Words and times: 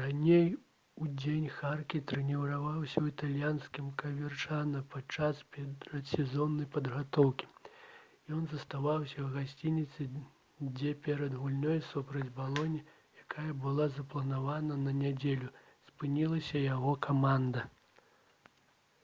раней 0.00 0.46
удзень 1.06 1.48
харке 1.56 1.98
трэніраваўся 2.12 2.96
ў 3.02 3.10
італьянскім 3.14 3.90
каверчана 4.02 4.80
падчас 4.94 5.42
перадсезоннай 5.56 6.70
падрыхтоўкі 6.78 7.50
ён 8.38 8.48
заставаўся 8.54 9.18
ў 9.26 9.28
гасцініцы 9.36 10.08
дзе 10.80 10.94
перад 11.08 11.38
гульнёй 11.44 11.84
супраць 11.92 12.34
балоні 12.42 12.82
якая 13.26 13.48
была 13.66 13.92
запланавана 14.00 14.80
на 14.88 14.96
нядзелю 15.04 15.52
спынілася 15.92 16.66
яго 16.72 16.98
каманда 17.12 17.70